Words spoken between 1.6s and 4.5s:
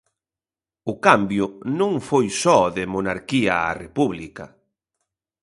non foi só de Monarquía a República.